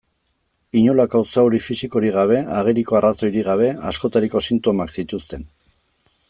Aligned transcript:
Inolako 0.79 1.19
zauri 1.33 1.59
fisikorik 1.65 2.15
gabe, 2.15 2.39
ageriko 2.61 2.97
arrazoirik 3.01 3.47
gabe, 3.51 3.69
askotariko 3.91 4.43
sintomak 4.49 4.97
zituzten. 5.01 5.47